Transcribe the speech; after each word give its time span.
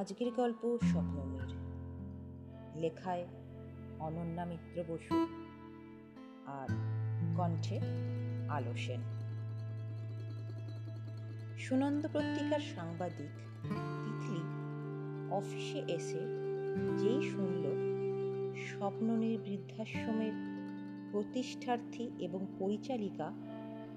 আজকের 0.00 0.32
গল্প 0.32 0.78
স্বপ্নমীর। 0.82 1.54
লেখায় 2.80 3.26
অনন্যা 3.98 4.44
মিত্র 4.44 4.84
বসু 4.88 5.26
আর 6.46 6.68
কণ্ঠে 7.36 7.80
আলো 8.48 8.76
সেন। 8.76 9.00
সুনন্দ 11.58 12.06
পত্রিকার 12.06 12.60
সাংবাদিক 12.60 13.28
তিতলি 14.04 14.42
অফিসে 15.30 15.92
এসে 15.92 16.20
যেই 16.98 17.22
শুনল 17.22 17.64
স্বপ্ননীর 18.56 19.40
বৃদ্ধাশ্রমের 19.40 20.32
প্রতিষ্ঠার্থী 21.12 22.10
এবং 22.18 22.46
পরিচালিকা 22.58 23.32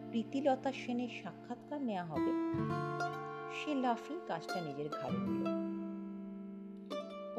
প্রীতিলতা 0.09 0.71
সেনের 0.71 1.09
সাক্ষাৎকার 1.23 1.81
নেওয়া 1.81 2.05
হবে। 2.05 2.31
সে 3.54 3.75
লাফিয়ে 3.75 4.20
কাজটা 4.28 4.61
নিজের 4.61 4.89
ঘাড়ে 4.89 5.18
নিল। 5.18 5.62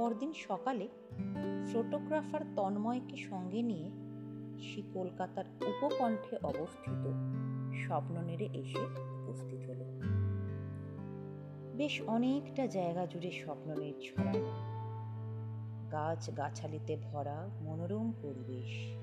পরদিন 0.05 0.33
সকালে 0.33 0.89
ফটোগ্রাফার 1.73 2.41
তন্ময়কে 2.57 3.17
সঙ্গে 3.17 3.63
নিয়ে 3.63 3.91
সে 4.59 4.83
কলকাতার 4.95 5.45
উপকণ্ঠে 5.61 6.37
অবস্থিত 6.43 7.13
স্বপ্ননেরে 7.87 8.45
এসে 8.45 8.81
উপস্থিত 8.99 9.71
হলো। 9.71 9.85
বেশ 11.77 12.03
অনেকটা 12.07 12.67
জায়গা 12.67 13.07
জুড়ে 13.07 13.31
স্বপ্ননের 13.31 13.93
ছড়ানো। 14.01 14.47
গাছ 15.93 16.37
গাছালিতে 16.37 16.97
ভরা 16.97 17.49
মনোরম 17.61 18.13
পরিবেশ। 18.23 18.97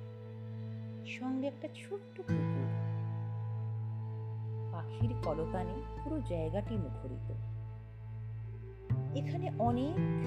সঙ্গে 1.19 1.47
একটা 1.47 1.67
ছোট্ট 1.75 2.17
পুকুর। 2.17 2.67
পাখির 4.71 5.15
কলতানে 5.23 5.81
পুরো 6.03 6.19
জায়গাটি 6.19 6.77
মুখরিত। 6.77 7.33
এখানে 9.17 9.51
অনেক 9.59 10.21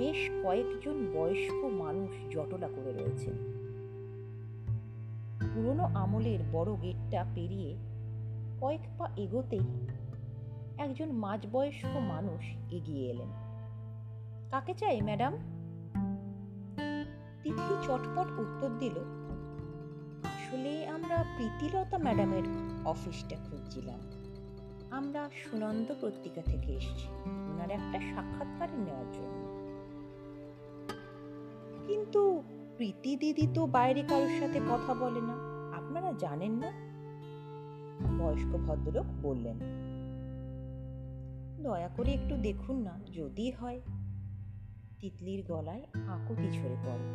বেশ 0.00 0.20
কয়েকজন 0.44 0.96
বয়স্ক 1.14 1.60
মানুষ 1.80 2.10
জটলা 2.30 2.68
করে 2.68 2.92
রয়েছেন। 2.92 3.34
পুরনো 5.54 5.84
আমলের 5.94 6.40
বড় 6.52 6.70
গেটটা 6.82 7.20
পেরিয়ে 7.34 7.70
কয়েক 8.60 8.84
পা 8.98 9.06
এগোতেই 9.16 9.66
একজন 10.78 11.08
মাঝবয়স্ক 11.12 11.96
মানুষ 12.08 12.42
এগিয়ে 12.70 13.04
এলেন। 13.10 13.30
কাকে 14.50 14.74
চাই, 14.74 15.00
ম্যাডাম? 15.00 15.34
তিতলি 17.42 17.76
চটপট 17.82 18.28
উত্তর 18.40 18.70
দিল, 18.78 18.96
আসলে 20.30 20.72
আমরা 20.86 21.16
প্রীতিলতা 21.36 21.98
ম্যাডামের 21.98 22.46
অফিসটা 22.84 23.36
খুঁজছিলাম। 23.44 24.00
আমরা 24.90 25.22
সুনন্দ 25.34 25.88
পত্রিকা 26.00 26.42
থেকে 26.42 26.70
এসেছি। 26.72 27.06
ওনার 27.52 27.70
একটা 27.70 27.98
সাক্ষাৎকার 28.00 28.70
নেওয়ার 28.78 28.99
কিন্তু 32.12 32.42
প্রীতি 32.76 33.12
দিদি 33.16 33.44
তো 33.54 33.62
বাইরে 33.66 34.02
কারোর 34.02 34.32
সাথে 34.40 34.60
কথা 34.70 34.92
বলে 34.94 35.20
না। 35.20 35.36
আপনারা 35.76 36.10
জানেন 36.18 36.52
না? 36.52 36.70
বয়স্ক 38.18 38.52
ভদ্রলোক 38.56 39.06
বললেন, 39.22 39.58
দয়া 41.62 41.88
করে 41.88 42.10
একটু 42.12 42.34
দেখুন 42.36 42.76
না, 42.82 42.94
যদি 43.12 43.46
হয়। 43.50 43.80
তিতলির 45.00 45.44
গলায় 45.48 45.84
আকুতি 46.08 46.48
ঝরে 46.50 46.76
পড়ে। 46.86 47.06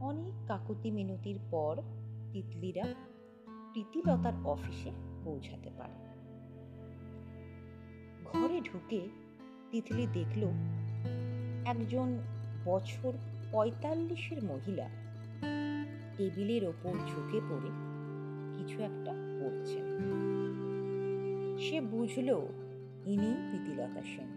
অনেক 0.00 0.34
কাকুতি 0.48 0.90
মিনতির 0.90 1.38
পর 1.50 1.74
তিতলিরা 2.32 2.86
প্রীতিলতার 3.72 4.36
অফিসে 4.44 4.90
পৌঁছাতে 5.24 5.70
পারে। 5.78 5.96
ঘরে 8.24 8.60
ঢুকে 8.60 9.02
তিতলি 9.70 10.06
দেখল, 10.12 10.42
একজন 11.64 12.18
বছর 12.64 13.12
পঁয়তাল্লিশের 13.52 14.44
মহিলা। 14.44 14.88
টেবিলের 16.16 16.64
ওপর 16.64 16.92
ঝুঁকে 16.92 17.40
পড়ে 17.40 17.70
কিছু 18.58 18.82
একটা 18.82 19.12
পড়ছেন। 19.40 19.86
সে 21.58 21.80
বুঝল, 21.80 22.28
ইনি 23.04 23.32
প্রীতিলতা 23.48 24.02
সেন, 24.02 24.30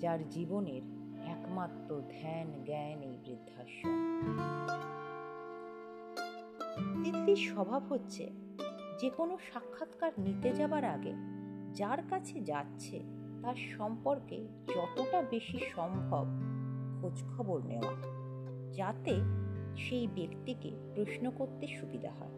যার 0.00 0.28
জীবনের 0.28 0.82
একমাত্র 1.26 2.02
ধ্যান 2.10 2.64
জ্ঞান 2.64 2.98
এই 3.02 3.18
বৃদ্ধাশ্রম। 3.24 3.96
তিতলির 7.04 7.36
স্বভাব 7.36 7.82
হচ্ছে 7.88 8.30
যে 9.00 9.10
কোনো 9.10 9.38
সাক্ষাৎকার 9.52 10.12
নিতে 10.18 10.52
যাবার 10.52 10.84
আগে 10.84 11.12
যার 11.74 11.98
কাছে 12.10 12.40
যাচ্ছে 12.40 13.00
তার 13.42 13.54
সম্পর্কে 13.54 14.48
যতটা 14.74 15.22
বেশি 15.30 15.58
সম্ভব 15.76 16.26
খোঁজখবর 17.00 17.60
নেওয়া, 17.66 17.92
যাতে 18.72 19.14
সেই 19.76 20.06
ব্যক্তিকে 20.06 20.70
প্রশ্ন 20.94 21.30
করতে 21.30 21.66
সুবিধা 21.66 22.10
হয়। 22.10 22.36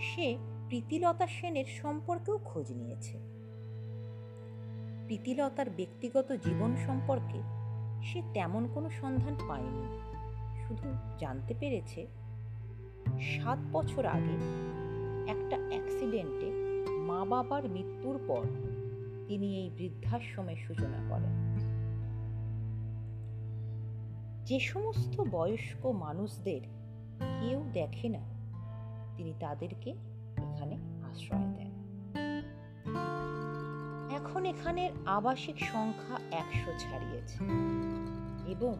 সে 0.00 0.36
প্রীতিলতা 0.68 1.26
সেনের 1.26 1.64
সম্পর্কেও 1.64 2.38
খোঁজ 2.44 2.72
নিয়েছে। 2.72 3.18
প্রীতিলতার 5.06 5.70
ব্যক্তিগত 5.70 6.32
জীবন 6.32 6.76
সম্পর্কে 6.86 7.40
সে 8.04 8.22
তেমন 8.34 8.68
কোনো 8.74 8.90
সন্ধান 8.90 9.34
পায়নি। 9.48 9.84
শুধু 10.62 10.88
জানতে 11.18 11.54
পেরেছে, 11.60 12.06
সাত 13.20 13.58
বছর 13.72 14.06
আগে 14.06 14.36
একটা 15.30 15.56
অ্যাক্সিডেন্টে 15.68 16.50
মা 16.88 17.24
বাবার 17.24 17.68
মৃত্যুর 17.68 18.18
পর 18.28 18.44
তিনি 19.28 19.56
এই 19.56 19.70
বৃদ্ধাশ্রমের 19.76 20.56
সূচনা 20.56 21.00
করেন। 21.08 21.43
যে 24.44 24.60
সমস্ত 24.60 25.20
বয়স্ক 25.20 25.86
মানুষদের 25.86 26.62
কেউ 27.40 27.62
দেখে 27.72 28.08
না, 28.08 28.22
তিনি 29.16 29.34
তাদেরকে 29.40 29.90
এখানে 30.38 30.76
আশ্রয় 31.10 31.48
দেন। 31.56 31.72
এখন 34.16 34.44
এখানের 34.44 34.90
আবাসিক 35.06 35.56
সংখ্যা 35.64 36.16
একশো 36.30 36.70
ছাড়িয়েছে 36.78 37.38
এবং 38.46 38.74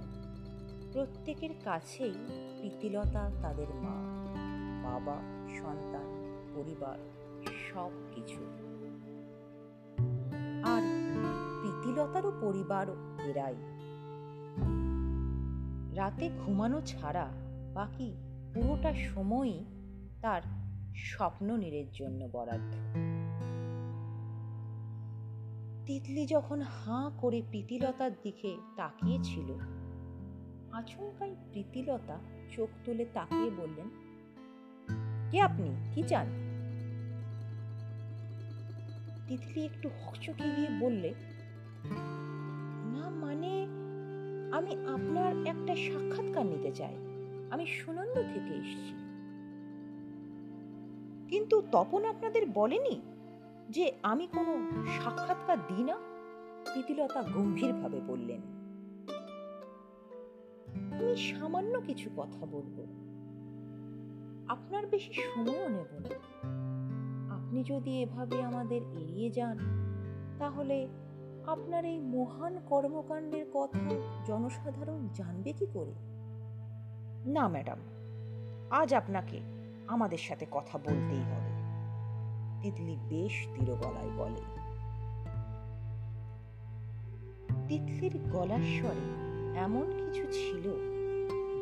প্রত্যেকের 0.92 1.50
কাছেই 1.64 2.14
প্রীতিলতা 2.60 3.30
তাদের 3.42 3.66
মা, 3.74 3.96
বাবা, 4.88 5.18
সন্তান, 5.60 6.06
পরিবার 6.54 6.98
সব 7.72 7.90
কিছু 8.14 8.40
আর 10.64 10.82
প্রীতিলতারও 11.60 12.32
পরিবারও 12.40 12.96
এরাই। 13.30 13.73
রাতে 15.94 16.30
ঘুমানো 16.38 16.80
ছাড়া 16.80 17.30
বাকি 17.74 18.16
পুরোটা 18.54 18.94
সময়ই 18.94 19.64
তার 20.22 20.42
স্বপ্ন 20.96 21.56
নীরের 21.56 21.88
জন্য 21.92 22.28
বরাদ্দ। 22.32 22.72
তিতলি 25.86 26.26
যখন 26.26 26.60
হাঁ 26.60 27.10
করে 27.10 27.42
প্রীতিলতার 27.50 28.10
দিকে 28.22 28.56
তাকিয়েছিল, 28.76 29.58
আচমকাই 30.72 31.34
প্রীতিলতা 31.52 32.18
চোখ 32.50 32.68
তুলে 32.84 33.04
তাকিয়ে 33.14 33.50
বললেন, 33.50 33.88
কে 35.30 35.40
আপনি? 35.40 35.70
কি 35.94 36.02
চান? 36.02 36.26
তিতলি 39.26 39.64
একটু 39.64 39.88
হকচকে 39.88 40.48
গিয়ে 40.56 40.68
বললে, 40.80 41.14
না 42.94 43.10
মানে 43.10 43.83
আমি 44.54 44.76
আপনার 44.86 45.46
একটা 45.46 45.76
সাক্ষাৎকার 45.76 46.46
নিতে 46.46 46.72
চাই। 46.72 46.94
আমি 47.50 47.66
সুনন্দ 47.66 48.14
থেকে 48.14 48.54
এসেছি। 48.54 48.94
কিন্তু 51.28 51.62
তপন 51.72 52.04
আপনাদের 52.04 52.46
বলেনি 52.54 53.00
যে 53.70 53.92
আমি 54.02 54.26
কোনো 54.26 54.56
সাক্ষাৎকার 54.86 55.58
দিই 55.58 55.84
না? 55.84 55.96
প্রীতিলতা 56.72 57.22
গম্ভীরভাবে 57.22 58.00
বললেন। 58.06 58.40
আমি 60.92 61.16
সামান্য 61.16 61.80
কিছু 61.80 62.10
কথা 62.16 62.46
বলব। 62.46 62.86
আপনার 64.48 64.86
বেশি 64.86 65.12
সময়ও 65.12 65.68
নেব 65.68 65.98
না। 65.98 66.08
আপনি 67.34 67.64
যদি 67.64 68.02
এভাবে 68.02 68.42
আমাদের 68.42 68.82
এড়িয়ে 68.82 69.30
যান, 69.30 69.58
তাহলে 70.38 70.88
আপনার 71.46 71.84
এই 71.84 72.00
মহান 72.00 72.58
কর্মকাণ্ডের 72.66 73.46
কথা 73.54 73.78
জনসাধারণ 74.26 75.08
জানবে 75.14 75.52
কি 75.52 75.66
করে? 75.74 75.92
না, 77.30 77.48
ম্যাডাম। 77.48 77.78
আজ 78.70 78.94
আপনাকে 78.94 79.40
আমাদের 79.86 80.18
সাথে 80.18 80.46
কথা 80.50 80.78
বলতেই 80.78 81.22
হবে। 81.22 81.54
তিতলি 82.62 82.96
বেশ 83.08 83.46
দৃঢ় 83.54 83.74
গলায় 83.74 84.10
বলে। 84.16 84.40
তিতলির 87.68 88.30
গলার 88.30 88.62
স্বরে 88.62 89.34
এমন 89.58 89.82
কিছু 89.82 90.32
ছিল 90.32 90.62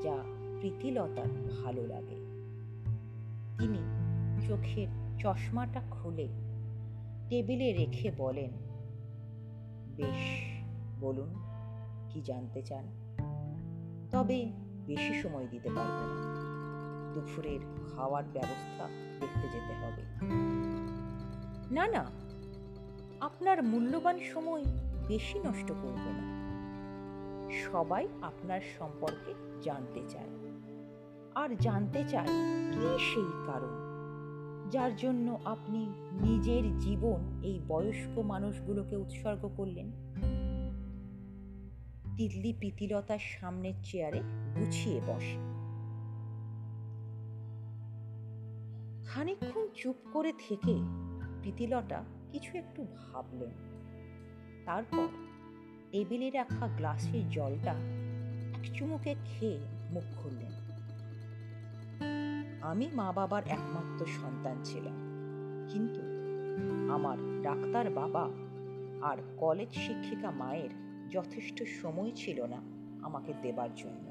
যা 0.03 0.17
প্রীতিলতার 0.61 1.63
ভালো 1.65 1.87
লাগে। 1.87 2.17
তিনি 3.59 3.79
চোখের 4.47 4.89
চশমাটা 5.19 5.81
খুলে 5.91 6.29
টেবিলে 7.29 7.73
রেখে 7.73 8.11
বলেন 8.17 8.72
বেশ 9.97 10.43
বলুন 11.01 11.35
কি 12.11 12.21
জানতে 12.21 12.63
চান? 12.63 12.85
তবে 14.11 14.53
বেশি 14.87 15.23
সময় 15.23 15.47
দিতে 15.47 15.69
পারব 15.69 15.91
না। 15.91 16.33
দুপুরের 17.15 17.61
খাওয়ার 17.95 18.25
ব্যবস্থা 18.33 18.89
দেখতে 19.21 19.49
যেতে 19.49 19.75
হবে। 19.75 20.03
না 21.75 21.87
না 21.87 22.05
আপনার 23.21 23.63
মূল্যবান 23.63 24.19
সময় 24.21 24.65
বেশি 25.09 25.39
নষ্ট 25.39 25.69
করব 25.69 26.05
না। 26.07 26.43
সবাই 27.73 28.09
আপনার 28.23 28.61
সম্পর্কে 28.79 29.35
জানতে 29.63 30.01
চায়। 30.09 30.29
আর 31.35 31.57
জানতে 31.61 32.05
চায় 32.09 32.29
কি 32.73 32.99
সেই 32.99 33.31
কারণ? 33.47 33.82
যার 34.73 34.97
জন্য 34.97 35.39
আপনি 35.45 35.79
নিজের 36.13 36.79
জীবন 36.79 37.41
এই 37.43 37.61
বয়স্ক 37.69 38.19
মানুষগুলোকে 38.19 38.97
উৎসর্গ 38.97 39.51
করলেন? 39.57 39.91
তিতলি 42.17 42.53
পিতিলতার 42.61 43.19
সামনের 43.19 43.73
চেয়ারে 43.83 44.21
গুছিয়ে 44.55 45.01
বসে। 45.07 45.37
খানিকক্ষণ 49.07 49.67
চুপ 49.75 49.97
করে 50.13 50.33
থেকে 50.33 50.75
প্রীতিলতা 51.43 52.05
কিছু 52.33 52.59
একটু 52.59 52.85
ভাবলেন। 52.85 53.51
তারপর 54.65 55.07
টেবিলে 55.91 56.31
রাখা 56.31 56.69
গ্লাসের 56.69 57.31
জলটা 57.31 57.75
এক 58.59 58.75
চুমুকে 58.75 59.15
খেয়ে 59.25 59.59
মুখ 59.91 60.05
খুললেন। 60.17 60.53
আমি 62.63 62.91
মা 62.95 63.13
বাবার 63.13 63.43
একমাত্র 63.47 64.07
সন্তান 64.07 64.57
ছিলাম। 64.65 64.97
কিন্তু 65.69 66.01
আমার 66.93 67.43
ডাক্তার 67.43 67.91
বাবা 67.91 68.29
আর 69.07 69.17
কলেজ 69.37 69.69
শিক্ষিকা 69.73 70.31
মায়ের 70.31 70.71
যথেষ্ট 71.11 71.63
সময় 71.83 72.11
ছিল 72.15 72.47
না 72.47 72.57
আমাকে 73.07 73.33
দেবার 73.43 73.69
জন্য। 73.77 74.07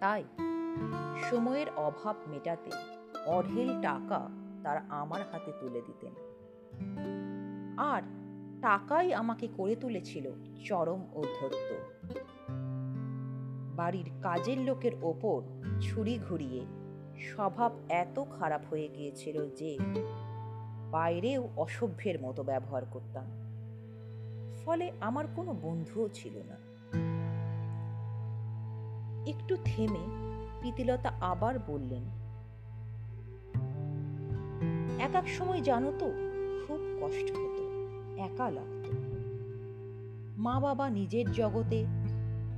তাই 0.00 0.24
সময়ের 1.30 1.66
অভাব 1.76 2.16
মেটাতে 2.26 2.70
অঢেল 3.26 3.82
টাকা 3.82 4.28
তারা 4.62 4.84
আমার 4.88 5.20
হাতে 5.32 5.52
তুলে 5.60 5.80
দিতেন। 5.80 6.14
আর 7.76 8.02
টাকাই 8.62 9.14
আমাকে 9.14 9.48
করে 9.56 9.76
তুলেছিল 9.76 10.30
চরম 10.64 11.00
অধ্যত্ত 11.14 11.70
বাড়ির 13.76 14.10
কাজের 14.22 14.58
লোকের 14.58 14.92
ওপর 15.02 15.42
ছুরি 15.80 16.18
ঘুরিয়ে 16.28 16.66
স্বভাব 17.18 17.72
এত 17.88 18.24
খারাপ 18.38 18.60
হয়ে 18.70 18.88
গিয়েছিল 18.88 19.50
যে 19.50 19.78
বাইরেও 20.90 21.48
অসভ্যের 21.56 22.20
মতো 22.20 22.42
ব্যবহার 22.42 22.82
করতাম। 22.90 23.24
ফলে 24.64 24.92
আমার 25.00 25.24
কোনো 25.36 25.54
বন্ধুও 25.62 26.08
ছিল 26.08 26.32
না। 26.36 26.56
একটু 29.26 29.56
থেমে 29.64 30.04
প্রীতিলতা 30.60 31.12
আবার 31.20 31.58
বললেন, 31.58 32.02
এক 34.98 35.14
এক 35.14 35.28
সময় 35.28 35.60
জানো 35.60 35.92
তো, 35.98 36.06
খুব 36.66 36.78
কষ্ট 37.02 37.30
হতো, 37.30 37.64
একা 38.18 38.50
লাগতো। 38.50 38.92
মা 40.36 40.60
বাবা 40.60 40.90
নিজের 40.90 41.32
জগতে 41.32 41.84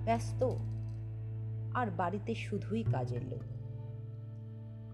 ব্যস্ত, 0.04 0.44
আর 1.74 1.86
বাড়িতে 1.90 2.34
শুধুই 2.34 2.82
কাজের 2.82 3.24
লোক। 3.24 3.42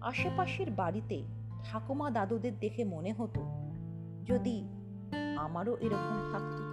আশেপাশের 0.05 0.71
বাড়িতে 0.71 1.23
ঠাকুমা 1.63 2.09
দাদুদের 2.09 2.59
দেখে 2.59 2.83
মনে 2.83 3.13
হতো, 3.13 3.41
যদি 4.25 4.67
আমারও 5.37 5.77
এরকম 5.77 6.31
থাকতো। 6.31 6.63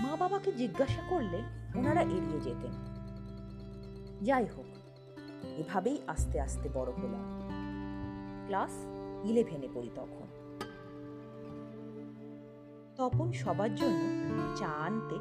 মা 0.00 0.16
বাবাকে 0.16 0.52
জিজ্ঞাসা 0.52 1.02
করলে 1.08 1.42
ওনারা 1.74 2.00
এড়িয়ে 2.02 2.40
যেতেন। 2.40 2.72
যাই 4.22 4.46
হোক, 4.46 4.64
এভাবেই 5.44 5.98
আস্তে 6.06 6.40
আস্তে 6.40 6.68
বড় 6.74 6.92
হলাম। 6.92 7.40
ক্লাস 8.46 8.86
ইলেভেনে 9.24 9.68
পড়ি 9.74 9.90
তখন। 9.94 10.26
তপন 12.96 13.32
সবার 13.32 13.74
জন্য 13.74 14.00
চা 14.56 14.68
আনতে 14.68 15.14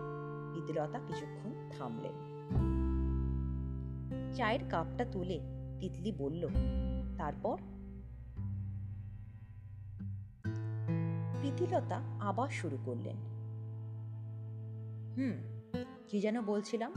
ইতিলতা 0.59 0.99
কিছুক্ষণ 1.07 1.69
থামলেন। 1.71 2.13
চায়ের 4.33 4.59
কাপটা 4.69 5.05
তুলে 5.05 5.60
তিতলি 5.81 6.11
বলল, 6.17 6.43
তারপর? 7.17 7.57
প্রীতিলতা 11.39 11.97
আবার 12.19 12.49
শুরু 12.49 12.77
করলেন, 12.85 13.17
হুম, 15.15 15.35
কি 16.07 16.17
যেন 16.19 16.41
বলছিলাম? 16.41 16.91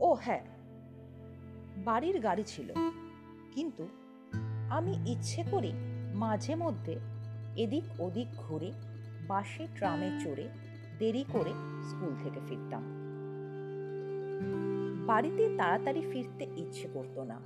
ও 0.00 0.08
হ্যাঁ 0.14 0.44
বাড়ির 1.84 2.20
গাড়ি 2.20 2.44
ছিল, 2.46 2.68
কিন্তু 3.52 3.88
আমি 4.70 4.92
ইচ্ছে 5.06 5.42
করে 5.50 5.72
মাঝে 6.14 6.54
মধ্যে 6.54 6.94
এদিক 7.56 7.84
ওদিক 8.00 8.28
ঘুরে 8.36 8.72
বাসে, 9.26 9.64
ট্রামে 9.74 10.10
চড়ে 10.24 10.48
দেরি 10.98 11.24
করে 11.32 11.52
স্কুল 11.88 12.12
থেকে 12.24 12.40
ফিরতাম। 12.48 12.84
বাড়িতে 15.06 15.56
তাড়াতাড়ি 15.56 16.02
ফিরতে 16.12 16.44
ইচ্ছে 16.56 16.88
করতো 16.94 17.24
না। 17.24 17.40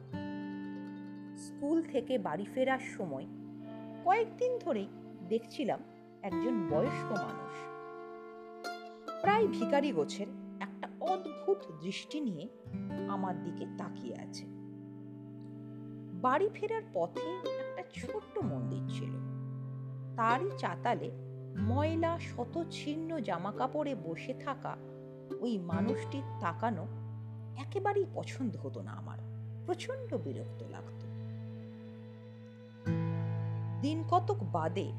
স্কুল 1.36 1.82
থেকে 1.82 2.18
বাড়ি 2.18 2.44
ফেরার 2.44 2.78
সময় 2.78 3.26
কয়েকদিন 4.04 4.58
ধরেই 4.58 4.86
দেখছিলাম 5.28 5.78
একজন 6.22 6.68
বয়স্ক 6.70 7.12
মানুষ। 7.12 7.52
প্রায় 9.20 9.46
ভিকারি 9.46 9.92
গোছের 9.92 10.26
একটা 10.60 10.88
অদ্ভুত 11.00 11.58
দৃষ্টি 11.80 12.20
নিয়ে 12.20 12.48
আমার 13.08 13.42
দিকে 13.42 13.66
তাকিয়ে 13.78 14.16
আছে। 14.16 14.44
বাড়ি 16.20 16.48
ফেরার 16.54 16.82
পথে 16.94 17.30
একটা 17.58 17.82
ছোট্ট 17.94 18.38
মন্দির 18.38 18.88
ছিল। 18.88 19.12
তারই 20.16 20.50
চাতালে 20.58 21.10
ময়লা 21.58 22.18
শত 22.18 22.64
ছিন্ন 22.70 23.18
জামা 23.18 23.52
কাপড়ে 23.52 23.94
বসে 23.94 24.34
থাকা 24.34 24.76
ওই 25.40 25.58
মানুষটির 25.58 26.22
তাকানো 26.40 26.86
একেবারেই 27.56 28.04
পছন্দ 28.14 28.56
হতো 28.56 28.82
না 28.82 28.90
আমার। 28.90 29.18
প্রচণ্ড 29.66 30.16
বিরক্ত 30.16 30.62
লাগত। 30.62 31.04
দিন 33.82 34.04
কতক 34.10 34.36
বাদে 34.52 34.92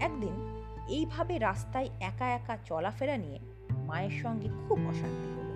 একদিন 0.00 0.62
এইভাবে 0.88 1.38
রাস্তায় 1.38 1.88
একা 2.00 2.28
একা 2.28 2.56
চলাফেরা 2.64 3.16
নিয়ে 3.16 3.38
মায়ের 3.86 4.10
সঙ্গে 4.10 4.48
খুব 4.48 4.78
অশান্তি 4.78 5.40
হলো। 5.40 5.48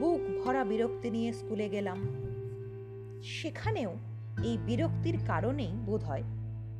বুক 0.00 0.44
ভরা 0.44 0.64
বিরক্তি 0.64 1.10
নিয়ে 1.10 1.32
স্কুলে 1.32 1.68
গেলাম। 1.68 2.02
সেখানেও 3.22 3.94
এই 4.44 4.58
বিরক্তির 4.58 5.18
কারণেই 5.26 5.72
বোধহয় 5.86 6.22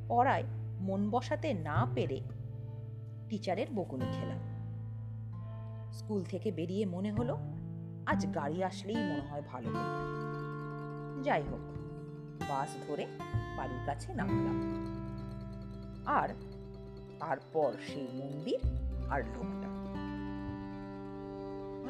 পড়ায় 0.09 0.45
মন 0.81 1.11
বসাতে 1.11 1.55
না 1.55 1.87
পেরে 1.95 2.21
টিচারের 3.29 3.67
বকুনি 3.75 4.05
খেলাম। 4.13 4.39
স্কুল 5.93 6.25
থেকে 6.25 6.51
বেরিয়ে 6.51 6.87
মনে 6.87 7.13
হলো 7.13 7.39
আজ 8.07 8.35
গাড়ি 8.35 8.65
আসলেই 8.65 8.97
মনে 8.97 9.29
হয় 9.31 9.43
ভালো 9.43 9.71
যাই 11.23 11.43
হোক, 11.43 11.61
বাস 12.49 12.77
ধরে 12.89 13.07
বাড়ির 13.57 13.87
কাছে 13.87 14.15
নামলাম। 14.15 14.57
আর 16.07 16.29
তারপর 17.21 17.73
সেই 17.87 18.09
মন্দির 18.15 18.61
আর 19.11 19.23
লোকটা 19.23 19.69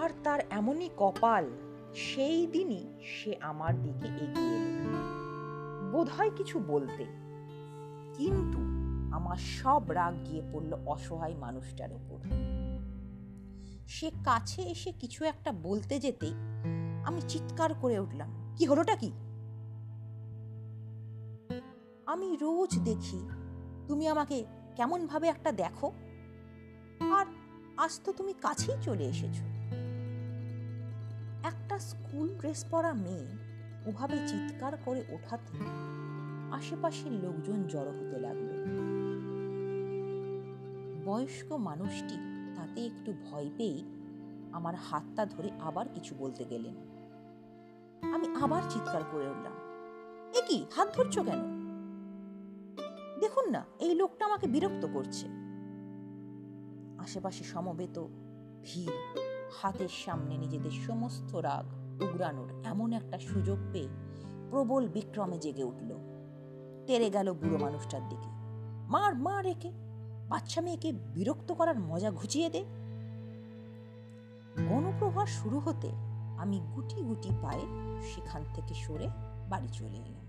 আর 0.05 0.11
তার 0.25 0.41
এমনই 0.51 0.91
কপাল, 0.97 1.51
সেই 1.95 2.47
দিনই 2.47 2.85
সে 3.03 3.37
আমার 3.41 3.83
দিকে 3.83 4.07
এগিয়ে 4.07 4.57
এলো। 4.57 4.93
বোধহয় 5.93 6.31
কিছু 6.37 6.59
বলতে। 6.67 7.05
কিন্তু 8.15 8.59
আমার 9.15 9.37
সব 9.37 9.91
রাগ 9.91 10.15
গিয়ে 10.25 10.43
পড়ল 10.53 10.73
অসহায় 10.87 11.35
মানুষটার 11.35 11.93
ওপর। 11.93 12.19
সে 13.89 14.11
কাছে 14.25 14.63
এসে 14.63 14.93
কিছু 14.93 15.25
একটা 15.25 15.53
বলতে 15.53 16.01
যেতেই 16.01 16.33
আমি 17.05 17.21
চিৎকার 17.29 17.75
করে 17.75 17.99
উঠলাম। 17.99 18.55
কি 18.57 18.67
হলোটা 18.67 18.97
কি? 18.97 19.11
আমি 22.07 22.37
রোজ 22.37 22.79
দেখি 22.79 23.29
তুমি 23.89 24.09
আমাকে 24.09 24.45
কেমন 24.77 25.07
ভাবে 25.07 25.29
একটা 25.29 25.53
দেখো। 25.53 25.93
আর 27.01 27.27
আজ 27.77 28.01
তো 28.05 28.13
তুমি 28.13 28.33
কাছেই 28.33 28.77
চলে 28.83 29.05
এসেছ। 29.05 29.37
একটা 31.45 31.79
স্কুল 31.79 32.39
ড্রেস 32.39 32.65
পরা 32.71 32.93
মেয়ে 32.93 33.27
ওভাবে 33.87 34.19
চিৎকার 34.29 34.77
করে 34.77 35.05
ওঠাতে 35.09 35.59
আশেপাশের 36.53 37.13
লোকজন 37.13 37.63
জড়ো 37.63 37.91
হতে 37.91 38.19
লাগল। 38.19 38.65
বয়স্ক 41.05 41.53
মানুষটি 41.53 42.34
তাতে 42.75 42.87
একটু 42.87 43.11
ভয় 43.27 43.49
পেয়েই 43.57 43.83
আমার 44.53 44.75
হাতটা 44.75 45.23
ধরে 45.27 45.49
আবার 45.61 45.87
কিছু 45.95 46.13
বলতে 46.19 46.43
গেলেন। 46.45 46.75
আমি 48.13 48.27
আবার 48.43 48.63
চিৎকার 48.71 49.03
করে 49.13 49.27
উঠলাম, 49.31 49.55
এ 50.35 50.41
কি, 50.49 50.59
হাত 50.77 50.89
ধরছো 50.97 51.21
কেন? 51.23 51.41
দেখুন 53.21 53.47
না, 53.51 53.63
এই 53.79 53.95
লোকটা 53.95 54.23
আমাকে 54.25 54.47
বিরক্ত 54.47 54.85
করছে। 54.93 55.27
আশেপাশে 56.99 57.45
সমবেত 57.45 57.97
ভিড় 58.63 58.97
হাতের 59.63 59.93
সামনে 60.05 60.35
নিজেদের 60.39 60.75
সমস্ত 60.87 61.31
রাগ 61.37 61.67
উগরানোর 62.03 62.51
এমন 62.65 62.89
একটা 62.93 63.17
সুযোগ 63.19 63.59
পেয়ে 63.73 63.91
প্রবল 64.51 64.83
বিক্রমে 64.89 65.39
জেগে 65.39 65.65
উঠল। 65.65 65.91
তেরে 66.87 67.09
গেল 67.11 67.29
বুড়ো 67.33 67.59
মানুষটার 67.59 68.05
দিকে। 68.09 68.31
মার 68.93 69.13
মার 69.17 69.47
একে। 69.47 69.84
বাচ্চা 70.35 70.61
মেয়েকে 70.61 70.93
বিরক্ত 70.93 71.53
করার 71.53 71.79
মজা 71.79 72.11
ঘুচিয়ে 72.11 72.51
দে। 72.51 72.65
গণপ্রহার 74.69 75.27
শুরু 75.27 75.59
হতে 75.61 75.89
আমি 76.39 76.61
গুটি 76.75 77.03
গুটি 77.03 77.31
পায়ে 77.43 77.65
সেখান 78.03 78.43
থেকে 78.55 78.75
সরে 78.75 79.09
বাড়ি 79.49 79.69
চলে 79.73 79.97
এলাম। 79.97 80.25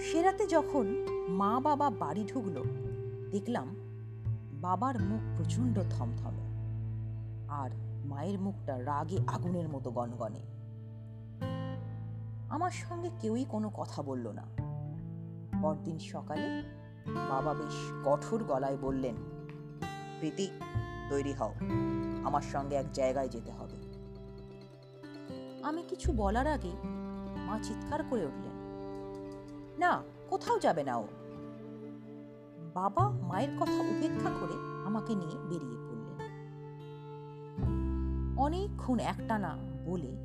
সেরাতে 0.00 0.46
যখন 0.46 0.86
মা 1.28 1.60
বাবা 1.60 1.90
বাড়ি 1.90 2.24
ঢুকলো, 2.24 2.62
দেখলাম 3.30 3.68
বাবার 4.60 4.94
মুখ 5.02 5.22
প্রচণ্ড 5.36 5.78
থমথমে 5.90 6.46
আর 7.48 7.70
মায়ের 8.04 8.38
মুখটা 8.38 8.78
রাগে 8.78 9.18
আগুনের 9.26 9.68
মতো 9.68 9.90
গনগনে। 9.90 10.42
আমার 12.48 12.70
সঙ্গে 12.70 13.10
কেউই 13.20 13.44
কোনো 13.48 13.70
কথা 13.70 14.02
বলল 14.02 14.28
না। 14.28 14.61
পরদিন 15.62 15.98
সকালে 15.98 16.62
বাবা 17.28 17.54
বেশ 17.54 17.90
কঠোর 18.04 18.44
গলায় 18.44 18.76
বললেন, 18.80 19.14
প্রীতি, 20.18 20.48
তৈরি 21.10 21.32
হও। 21.32 21.54
আমার 22.24 22.42
সঙ্গে 22.42 22.76
এক 22.76 22.92
জায়গায় 22.92 23.28
যেতে 23.28 23.52
হবে। 23.52 23.76
আমি 25.62 25.82
কিছু 25.88 26.12
বলার 26.16 26.46
আগে 26.46 26.70
মা 27.46 27.58
চিৎকার 27.62 28.02
করে 28.02 28.26
উঠলেন, 28.26 28.56
না, 29.78 30.02
কোথাও 30.28 30.58
যাবে 30.58 30.84
না 30.84 30.96
ও। 30.96 31.06
বাবা 32.74 33.10
মায়ের 33.10 33.48
কথা 33.60 33.80
উপেক্ষা 33.80 34.30
করে 34.30 34.86
আমাকে 34.86 35.14
নিয়ে 35.14 35.36
বেরিয়ে 35.48 35.76
পড়লেন। 35.76 36.18
অনেকক্ষণ 38.38 38.98
একটানা 38.98 39.56
বলে 39.84 40.16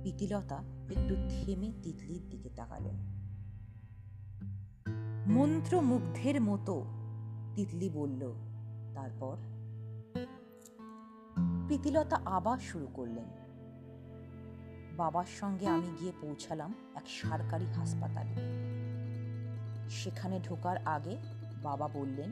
প্রীতিলতা 0.00 0.56
একটু 0.90 1.14
থেমে 1.14 1.72
তিতলির 1.82 2.30
দিকে 2.30 2.48
তাকালেন। 2.56 3.15
মন্ত্রমুগ্ধের 5.28 6.40
মতো, 6.40 6.84
তিতলি 7.54 7.90
বলল। 7.90 8.32
তারপর 8.94 9.36
প্রীতিলতা 11.66 12.20
আবার 12.24 12.58
শুরু 12.58 12.86
করলেন। 12.94 13.24
বাবার 14.96 15.24
সঙ্গে 15.24 15.66
আমি 15.66 15.86
গিয়ে 16.00 16.12
পৌঁছালাম 16.20 16.74
এক 16.94 17.02
সরকারি 17.06 17.66
হাসপাতালে। 17.66 18.34
সেখানে 19.90 20.40
ঢোকার 20.40 20.76
আগে 20.84 21.16
বাবা 21.62 21.88
বললেন, 21.88 22.30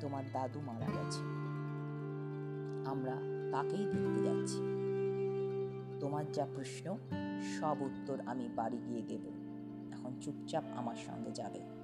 তোমার 0.00 0.24
দাদু 0.32 0.60
মারা 0.60 0.86
গেছে। 0.86 1.20
আমরা 2.90 3.16
তাকেই 3.52 3.84
দেখতে 3.84 4.22
যাচ্ছি। 4.22 4.58
তোমার 6.00 6.32
যা 6.32 6.46
প্রশ্ন, 6.54 6.98
সব 7.60 7.76
উত্তর 7.80 8.18
আমি 8.26 8.48
বাড়ি 8.56 8.78
গিয়ে 8.78 9.02
দেব। 9.02 9.20
এখন 9.92 10.20
চুপচাপ 10.20 10.64
আমার 10.76 10.96
সঙ্গে 10.96 11.30
যাবে। 11.30 11.77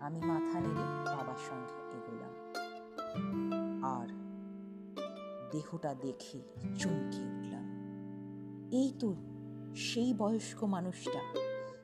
আমি 0.00 0.20
মাথা 0.20 0.60
নেড়ে 0.60 1.16
বাবার 1.16 1.34
সঙ্গে 1.50 1.96
এগোলাম। 1.96 2.32
আর 3.84 4.08
দেহটা 5.52 5.94
দেখে 5.94 6.38
চমকে 6.78 7.22
উঠলাম। 7.22 7.66
এই 8.72 8.92
তো 8.98 9.14
সেই 9.76 10.14
বয়স্ক 10.14 10.64
মানুষটা, 10.64 11.20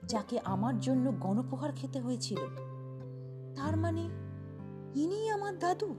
যাকে 0.05 0.41
আমার 0.45 0.81
জন্য 0.81 1.13
গণপ্রহার 1.21 1.73
খেতে 1.77 2.01
হয়েছিল। 2.01 2.39
তার 3.55 3.77
মানে 3.77 4.03
ইনি 5.01 5.31
আমার 5.31 5.59
দাদু? 5.59 5.95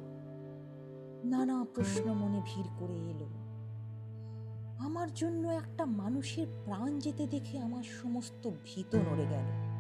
নানা 1.24 1.66
প্রশ্ন 1.76 2.14
মনে 2.14 2.42
ভিড় 2.46 2.68
করে 2.80 2.96
এলো। 2.96 3.28
আমার 4.80 5.14
জন্য 5.14 5.48
একটা 5.48 5.86
মানুষের 5.86 6.48
প্রাণ 6.66 7.00
যেতে 7.00 7.28
দেখে 7.28 7.60
আমার 7.60 7.84
সমস্ত 7.84 8.50
ভীত 8.64 8.96
নড়ে 8.96 9.26
গেল। 9.30 9.77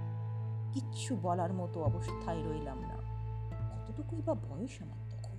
কিচ্ছু 0.80 1.18
বলার 1.22 1.54
মতো 1.54 1.84
অবস্থায় 1.84 2.44
রইলাম 2.44 2.80
না। 2.80 2.98
কতটুকুই 3.52 4.22
বা 4.26 4.34
বয়স 4.34 4.82
আমার 4.82 5.10
তখন? 5.10 5.38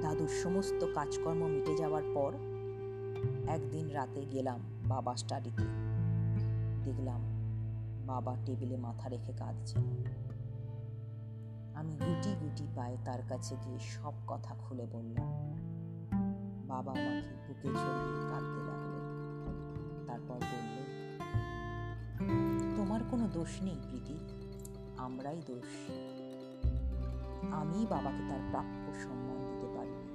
দাদুর 0.00 0.28
সমস্ত 0.28 0.86
কাজকর্ম 0.94 1.46
মিটে 1.46 1.76
যাওয়ার 1.76 2.02
পর 2.14 2.32
একদিন 3.48 3.90
রাতে 3.90 4.26
গেলাম 4.32 4.60
বাবা 4.88 5.16
স্টাডিতে 5.16 5.62
দেখলাম 6.84 7.20
বাবা 8.06 8.36
টেবিলে 8.46 8.76
মাথা 8.76 9.08
রেখে 9.08 9.32
কাঁদছেন 9.32 9.82
আমি 11.74 11.92
গুটি 11.92 12.34
গুটি 12.40 12.66
পায়ে 12.76 12.96
তার 13.04 13.20
কাছে 13.28 13.56
গিয়ে 13.64 13.78
সব 13.78 14.12
কথা 14.26 14.54
খুলে 14.54 14.86
বললাম। 14.92 15.32
বাবা 16.66 16.92
আমাকে 16.92 17.36
বুকে 17.48 17.68
জড়িয়ে 17.68 18.30
কাঁদতে 18.30 18.60
লাগলেন। 18.66 19.04
তারপর 20.06 20.34
বললেন 20.34 20.67
তোমার 22.88 23.10
কোনো 23.10 23.26
দোষ 23.32 23.52
নেই, 23.62 23.78
প্রীতি। 23.86 24.16
আমরাই 24.98 25.40
দোষ। 25.46 25.70
আমি 27.60 27.78
বাবাকে 27.90 28.22
তার 28.30 28.42
প্রাপ্য 28.50 28.84
সম্মান 29.02 29.38
দিতে 29.48 29.68
পারিনি 29.74 30.06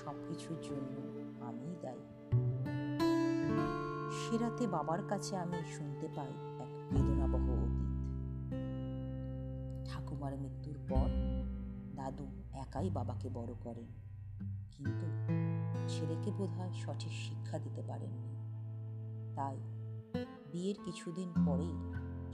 সব 0.00 0.16
কিছুর 0.28 0.58
জন্য 0.62 0.94
আমিই 1.48 1.76
দায়ী। 1.82 2.04
সে 4.18 4.34
রাতে 4.38 4.64
বাবার 4.66 5.00
কাছে 5.08 5.32
আমি 5.36 5.58
শুনতে 5.76 6.06
পাই 6.16 6.32
এক 6.64 6.70
বেদনাবহ 6.92 7.46
অতীত। 7.64 7.92
ঠাকুমার 9.88 10.32
মৃত্যুর 10.36 10.78
পর 10.88 11.08
দাদু 11.96 12.26
একাই 12.64 12.88
বাবাকে 12.90 13.28
বড় 13.34 13.52
করেন, 13.64 13.88
কিন্তু 14.74 15.06
ছেলেকে 15.88 16.30
বোধহয় 16.30 16.72
সঠিক 16.72 17.14
শিক্ষা 17.26 17.56
দিতে 17.58 17.82
পারেননি। 17.88 18.30
তাই 19.34 19.56
বিয়ের 20.52 20.78
কিছুদিন 20.84 21.30
পরেই 21.46 21.76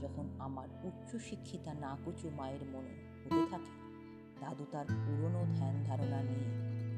যখন 0.02 0.26
আমার 0.38 0.68
উচ্চশিক্ষিতা 0.82 1.75
নাকুচু 1.75 2.30
মায়ের 2.30 2.64
মনে 2.72 2.92
হতে 3.22 3.42
থাকে, 3.50 3.72
দাদু 4.40 4.64
তার 4.72 4.87
পুরনো 4.87 5.46
ধ্যান 5.56 5.75
ধারণা 5.84 6.20
নিয়ে 6.22 6.48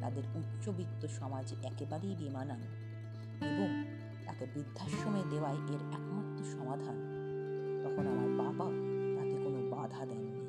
তাদের 0.01 0.25
উচ্চবিত্ত 0.35 1.07
সমাজে 1.07 1.57
একেবারেই 1.63 2.17
বেমানান 2.17 2.63
এবং 3.51 3.69
তাকে 4.27 4.47
বৃদ্ধাশ্রমে 4.55 5.23
দেওয়াই 5.31 5.57
এর 5.57 5.83
একমাত্র 5.93 6.45
সমাধান। 6.45 6.97
তখন 7.85 8.05
আমার 8.07 8.31
বাবা 8.43 8.67
তাতে 9.17 9.37
কোনো 9.45 9.61
বাধা 9.71 10.07
দেননি। 10.07 10.43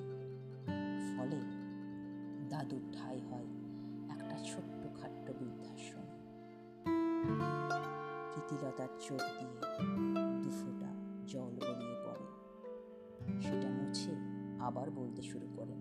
ফলে 1.14 1.40
দাদুর 2.50 2.84
ঠাই 2.94 3.20
হয় 3.30 3.48
একটা 4.10 4.36
ছোট্ট 4.44 4.82
খাট্ট 5.02 5.26
বৃদ্ধাশ্রম। 5.40 6.06
প্রীতিলতার 8.32 8.92
চোখ 9.00 9.22
দিয়ে 9.40 10.21
বলতে 15.22 15.34
শুরু 15.34 15.48
করেন 15.56 15.80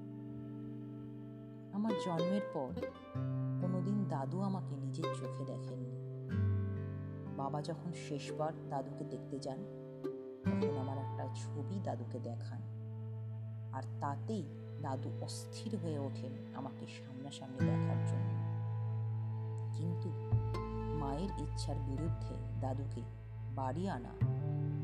আমার 1.72 1.92
জন্মের 2.04 2.44
পর 2.54 2.72
কোনোদিন 3.60 4.04
দাদু 4.08 4.40
আমাকে 4.40 4.76
নিজের 4.76 5.04
চোখে 5.04 5.44
দেখেননি। 5.44 5.96
বাবা 7.36 7.62
যখন 7.62 7.92
শেষবার 8.08 8.52
দাদুকে 8.70 9.04
দেখতে 9.04 9.38
যান, 9.38 9.58
তখন 10.44 10.78
আমার 10.78 10.98
একটা 10.98 11.24
ছবি 11.34 11.80
দাদুকে 11.84 12.18
দেখান। 12.18 12.60
আর 13.72 13.82
তাতেই 14.00 14.42
দাদু 14.82 15.10
অস্থির 15.20 15.72
হয়ে 15.76 15.98
ওঠেন 15.98 16.32
আমাকে 16.54 16.86
সামনাসামনি 16.86 17.60
দেখার 17.66 18.00
জন্য। 18.06 18.30
কিন্তু 19.74 20.08
মায়ের 21.00 21.30
ইচ্ছার 21.38 21.78
বিরুদ্ধে 21.86 22.34
দাদুকে 22.60 23.02
বাড়ি 23.54 23.88
আনা 23.88 24.12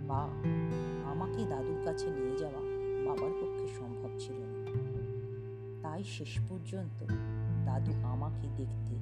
বা 0.09 0.23
আমাকে 1.11 1.41
দাদুর 1.45 1.81
কাছে 1.85 2.07
নিয়ে 2.11 2.37
যাওয়া 2.39 2.63
বাবার 3.07 3.33
পক্ষে 3.41 3.67
সম্ভব 3.79 4.13
ছিল 4.19 4.46
তাই 5.97 6.05
শেষ 6.05 6.39
পর্যন্ত 6.49 7.05
দাদু 7.67 7.93
আমাকে 8.03 8.49
দেখতে 8.57 8.95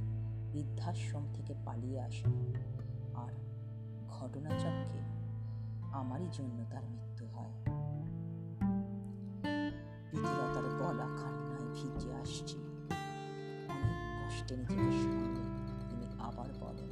বৃদ্ধাশ্রম 0.53 1.25
থেকে 1.35 1.55
পালিয়ে 1.65 2.01
আসে। 2.01 2.29
আর 3.15 3.33
ঘটনাচক্রে 4.09 5.01
আমারই 5.93 6.29
জন্য 6.33 6.65
তার 6.71 6.85
মৃত্যু 6.85 7.27
হয়। 7.27 7.53
প্রীতিলতার 10.11 10.67
গলা 10.79 11.09
কান্নায় 11.17 11.69
ভিজে 11.75 12.15
আসছে। 12.15 12.57
অনেক 13.69 14.29
কষ্টে 14.29 14.57
তিনি 15.91 16.07
আবার 16.19 16.49
বলেন, 16.61 16.91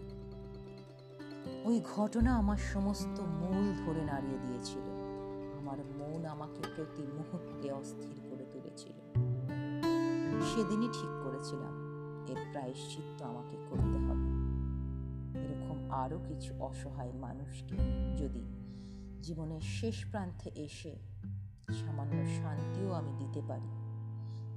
ওই 1.65 1.83
ঘটনা 1.97 2.37
আমার 2.37 2.57
সমস্ত 2.57 3.21
মূল 3.21 3.87
ধরে 3.87 4.05
নাড়িয়ে 4.05 4.39
দিয়েছিল। 4.39 4.87
আমার 5.59 5.79
মন 5.79 6.27
আমাকে 6.27 6.63
প্রতি 6.77 7.03
মুহূর্তে 7.03 7.73
অস্থির 7.73 8.21
করে 8.31 8.45
তুলেছিল। 8.53 9.02
সেদিনই 10.43 10.89
ঠিক 10.93 11.13
করেছিলাম। 11.25 11.75
এর 12.29 12.37
প্রায়শ্চিত্ত 12.53 13.23
আমাকে 13.23 13.57
করতে 13.71 13.99
হবে। 13.99 14.29
এরকম 15.39 15.91
আরও 15.91 16.19
কিছু 16.29 16.63
অসহায় 16.63 17.13
মানুষকে 17.13 17.77
যদি 18.17 18.43
জীবনের 19.23 19.61
শেষ 19.61 20.11
প্রান্তে 20.11 20.51
এসে 20.55 20.99
সামান্য 21.73 22.43
শান্তিও 22.43 22.93
আমি 22.93 23.13
দিতে 23.19 23.43
পারি, 23.49 23.71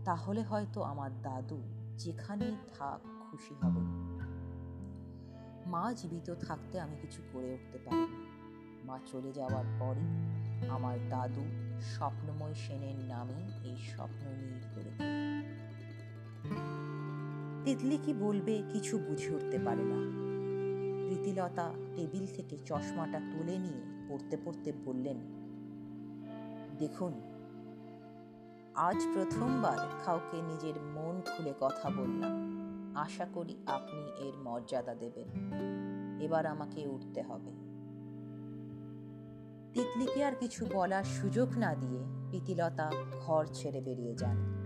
তাহলে 0.06 0.44
হয়তো 0.44 0.82
আমার 0.82 1.22
দাদু 1.22 1.62
যেখানেই 1.98 2.56
থাক 2.80 3.00
খুশি 3.32 3.54
হবে। 3.54 4.06
মা 5.70 5.94
জীবিত 5.94 6.34
থাকতে 6.34 6.80
আমি 6.80 6.96
কিছু 7.02 7.22
করে 7.34 7.54
উঠতে 7.54 7.78
পারি 7.78 8.08
মা 8.84 9.00
চলে 9.08 9.32
যাওয়ার 9.32 9.66
পরই 9.80 10.10
আমার 10.70 11.10
দাদু 11.10 11.44
স্বপ্নময় 11.82 12.54
সেনের 12.54 12.96
নামে 13.06 13.68
এই 13.68 13.76
স্বপ্ন 13.76 14.28
নীল 14.28 14.60
করে 14.76 14.92
তিতলি 17.66 17.98
কি 18.04 18.14
বলবে 18.14 18.64
কিছু 18.70 18.98
বুঝে 18.98 19.36
উঠতে 19.36 19.60
পারে 19.66 19.84
না। 19.84 20.26
প্রীতিলতা 21.08 21.74
টেবিল 21.96 22.28
থেকে 22.36 22.58
চশমাটা 22.66 23.20
তুলে 23.20 23.58
নিয়ে 23.58 23.82
পড়তে 24.10 24.38
পড়তে 24.46 24.74
বললেন, 24.86 25.18
দেখুন, 26.78 27.14
আজ 28.76 28.98
প্রথমবার 29.14 29.78
কাউকে 30.06 30.42
নিজের 30.42 30.82
মন 30.82 31.22
খুলে 31.22 31.54
কথা 31.60 31.90
বললাম। 31.90 32.56
আশা 32.96 33.26
করি 33.34 33.56
আপনি 33.66 34.28
এর 34.28 34.34
মর্যাদা 34.44 34.96
দেবেন। 34.96 35.28
এবার 36.22 36.46
আমাকে 36.46 36.88
উঠতে 36.88 37.22
হবে। 37.22 37.52
তিতলিকে 39.74 40.24
আর 40.24 40.32
কিছু 40.40 40.66
বলার 40.74 41.04
সুযোগ 41.04 41.58
না 41.58 41.76
দিয়ে 41.76 42.00
প্রীতিলতা 42.30 42.92
ঘর 43.22 43.46
ছেড়ে 43.54 43.82
বেরিয়ে 43.82 44.16
যান। 44.16 44.65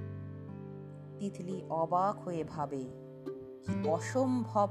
তিতলি 1.19 1.61
অবাক 1.69 2.21
হয়ে 2.21 2.43
ভাবে, 2.43 2.83
কি 3.65 3.87
অসম্ভব 3.89 4.69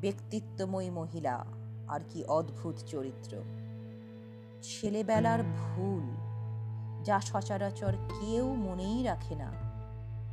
ব্যক্তিত্বময়ী 0.00 0.90
মহিলা, 0.90 1.44
আর 1.88 2.00
কি 2.08 2.24
অদ্ভুত 2.24 2.76
চরিত্র। 2.86 3.36
ছেলেবেলার 4.62 5.42
ভুল, 5.42 6.04
যা 7.04 7.20
সচরাচর 7.20 7.92
কেউ 7.92 8.54
মনেই 8.54 9.02
রাখে 9.02 9.34
না, 9.34 9.52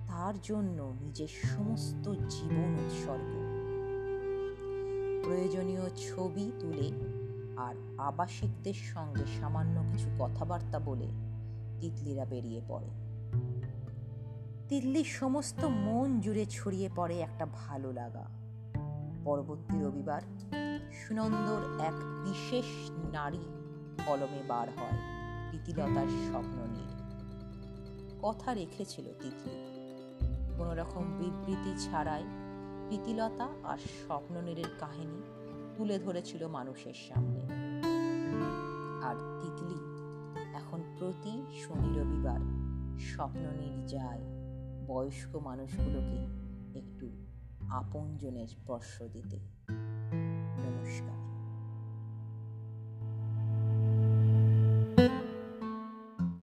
তার 0.07 0.33
জন্য 0.43 0.93
নিজের 1.01 1.27
সমস্ত 1.27 2.13
জীবন 2.29 2.73
উৎসর্গ। 2.85 3.31
প্রয়োজনীয় 5.23 5.89
ছবি 5.95 6.51
তুলে 6.59 6.91
আর 7.57 7.75
আবাসিকদের 7.97 8.73
সঙ্গে 8.73 9.23
সামান্য 9.41 9.81
কিছু 9.91 10.09
কথাবার্তা 10.19 10.79
বলে 10.79 11.07
তিতলিরা 11.79 12.25
বেরিয়ে 12.25 12.61
পড়ে। 12.67 13.08
তিতলির 14.69 15.03
সমস্ত 15.03 15.65
মন 15.65 16.19
জুড়ে 16.19 16.45
ছড়িয়ে 16.45 16.89
পড়ে 16.95 17.19
একটা 17.19 17.45
ভালো 17.45 17.93
লাগা। 17.93 18.25
পরবর্তী 19.25 19.83
রবিবার 19.83 20.21
সুনন্দর 20.91 21.81
এক 21.83 21.93
বিশেষ 21.95 22.65
নারী 23.11 23.39
কলমে 24.05 24.43
বার 24.47 24.69
হয় 24.69 24.97
প্রীতিলতার 25.49 26.07
স্বপ্ন 26.07 26.65
নিয়ে। 26.71 26.87
কথা 28.21 28.53
রেখেছিল 28.53 29.05
তিতলি। 29.05 29.65
কোনো 30.57 30.75
রকম 30.75 31.03
বিবৃতি 31.17 31.73
ছাড়াই 31.77 32.23
প্রীতিলতা 32.87 33.47
আর 33.63 33.77
স্বপ্ন 33.77 34.25
স্বপ্ননীরের 34.25 34.69
কাহিনী 34.79 35.21
তুলে 35.77 35.99
ধরেছিল 35.99 36.47
মানুষের 36.47 36.93
সামনে। 36.93 37.39
আর 39.03 39.15
তিতলি 39.41 39.79
এখন 40.53 40.95
প্রতি 40.99 41.43
শনি 41.59 41.99
রবিবার 41.99 42.39
স্বপ্ননীর 42.99 43.85
যায়। 43.85 44.38
বয়স্ক 44.89 45.31
মানুষগুলোকে 45.35 46.19
একটু 46.79 47.07
আপনজনের 47.69 48.47
স্পর্শ 48.47 48.93
দিতে। 49.03 49.58